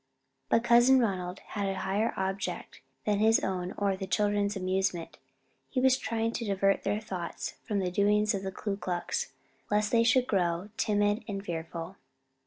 [0.49, 5.19] But Cousin Ronald had a higher object than his own or the children's amusement:
[5.69, 9.31] he was trying to divert their thoughts from the doings of the Ku Klux,
[9.69, 11.97] lest they should grow timid and fearful.